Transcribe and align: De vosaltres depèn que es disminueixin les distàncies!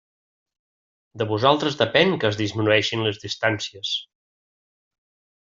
De 1.21 1.27
vosaltres 1.31 1.77
depèn 1.81 2.15
que 2.23 2.31
es 2.31 2.39
disminueixin 2.39 3.05
les 3.09 3.21
distàncies! 3.27 3.93